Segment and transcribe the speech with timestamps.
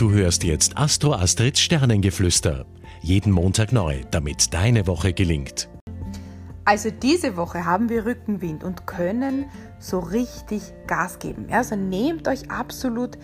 [0.00, 2.64] Du hörst jetzt Astro Astrids Sternengeflüster.
[3.02, 5.68] Jeden Montag neu, damit deine Woche gelingt.
[6.64, 9.44] Also diese Woche haben wir Rückenwind und können
[9.78, 11.48] so richtig Gas geben.
[11.50, 13.18] Also nehmt euch absolut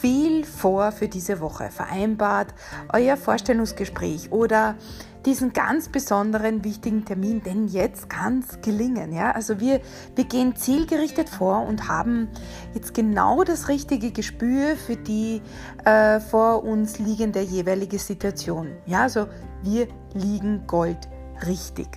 [0.00, 1.68] viel vor für diese Woche.
[1.68, 2.54] Vereinbart
[2.92, 4.76] euer Vorstellungsgespräch oder
[5.26, 9.12] diesen ganz besonderen wichtigen Termin, denn jetzt kann es gelingen.
[9.12, 9.32] Ja?
[9.32, 9.80] Also wir,
[10.14, 12.28] wir gehen zielgerichtet vor und haben
[12.74, 15.42] jetzt genau das richtige Gespür für die
[15.84, 18.68] äh, vor uns liegende jeweilige Situation.
[18.86, 19.26] Ja, also
[19.62, 21.08] wir liegen Gold
[21.46, 21.88] richtig.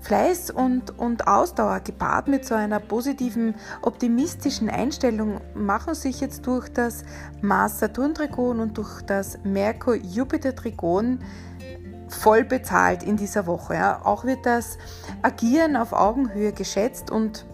[0.00, 6.68] Fleiß und, und Ausdauer gepaart mit so einer positiven, optimistischen Einstellung machen sich jetzt durch
[6.70, 7.04] das
[7.42, 11.18] Mars-Saturn-Trigon und durch das Merkur-Jupiter-Trigon
[12.18, 13.74] voll bezahlt in dieser Woche.
[13.74, 14.00] Ja.
[14.04, 14.78] Auch wird das
[15.22, 17.46] Agieren auf Augenhöhe geschätzt und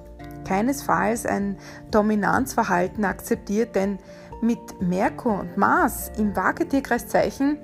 [0.45, 1.56] keinesfalls ein
[1.91, 3.98] Dominanzverhalten akzeptiert, denn
[4.42, 7.58] mit Merkur und Mars im Waage-Tierkreiszeichen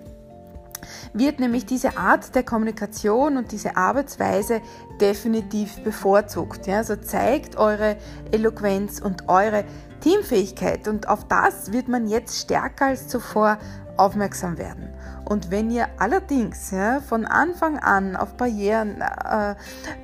[1.12, 4.60] wird nämlich diese Art der Kommunikation und diese Arbeitsweise
[5.00, 6.66] definitiv bevorzugt.
[6.66, 6.78] Ja?
[6.78, 7.96] Also zeigt eure
[8.32, 9.64] Eloquenz und eure
[10.00, 13.58] Teamfähigkeit und auf das wird man jetzt stärker als zuvor
[13.96, 14.88] aufmerksam werden.
[15.24, 19.54] Und wenn ihr allerdings ja, von Anfang an auf Barrieren, äh,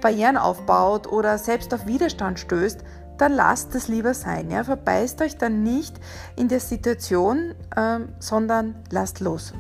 [0.01, 2.85] Barrieren aufbaut oder selbst auf Widerstand stößt,
[3.19, 4.51] dann lasst es lieber sein.
[4.51, 4.63] Ja?
[4.63, 5.99] Verbeißt euch dann nicht
[6.37, 9.53] in der Situation, äh, sondern lasst los.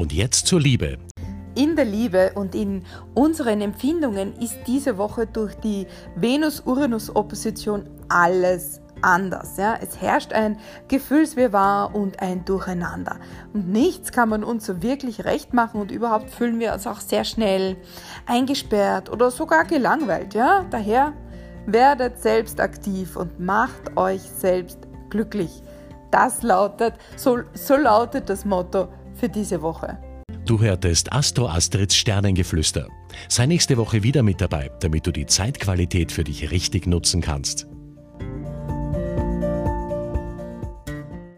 [0.00, 0.96] Und jetzt zur Liebe.
[1.54, 9.58] In der Liebe und in unseren Empfindungen ist diese Woche durch die Venus-Uranus-Opposition alles anders.
[9.58, 9.78] Ja?
[9.78, 13.16] Es herrscht ein Gefühlswirrwarr und ein Durcheinander.
[13.52, 17.00] Und nichts kann man uns so wirklich recht machen und überhaupt fühlen wir uns auch
[17.00, 17.76] sehr schnell
[18.24, 20.32] eingesperrt oder sogar gelangweilt.
[20.32, 20.64] Ja?
[20.70, 21.12] Daher
[21.66, 24.78] werdet selbst aktiv und macht euch selbst
[25.10, 25.62] glücklich.
[26.10, 29.98] Das lautet, so, so lautet das Motto für diese Woche.
[30.46, 32.88] Du hörtest Astro Astrids Sternengeflüster.
[33.28, 37.68] Sei nächste Woche wieder mit dabei, damit du die Zeitqualität für dich richtig nutzen kannst.